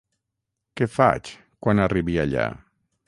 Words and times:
Què 0.79 0.87
faig 0.93 1.29
quan 1.67 1.83
arribi 1.85 2.17
allà? 2.25 2.49